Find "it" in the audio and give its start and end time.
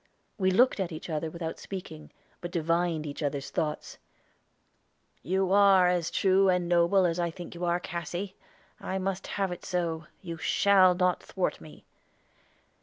9.51-9.63